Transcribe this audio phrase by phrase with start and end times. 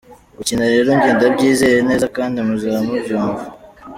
[0.37, 3.43] Gukina rero njye ndabyizeye neza kandi muzaba mubyumva.